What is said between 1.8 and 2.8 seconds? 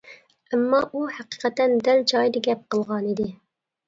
دەل جايىدا گەپ